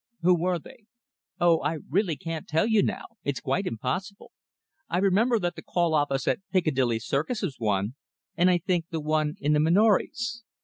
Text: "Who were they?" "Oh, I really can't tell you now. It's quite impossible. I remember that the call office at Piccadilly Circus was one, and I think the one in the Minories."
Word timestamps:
"Who 0.21 0.33
were 0.35 0.57
they?" 0.57 0.85
"Oh, 1.39 1.61
I 1.63 1.77
really 1.87 2.15
can't 2.15 2.47
tell 2.47 2.65
you 2.65 2.81
now. 2.81 3.05
It's 3.23 3.39
quite 3.39 3.67
impossible. 3.67 4.31
I 4.89 4.97
remember 4.97 5.37
that 5.37 5.55
the 5.55 5.61
call 5.61 5.93
office 5.93 6.27
at 6.27 6.39
Piccadilly 6.51 6.97
Circus 6.97 7.43
was 7.43 7.59
one, 7.59 7.93
and 8.35 8.49
I 8.49 8.57
think 8.57 8.87
the 8.89 8.99
one 8.99 9.35
in 9.39 9.53
the 9.53 9.59
Minories." 9.59 10.41